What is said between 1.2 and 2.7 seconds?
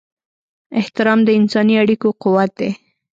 د انساني اړیکو قوت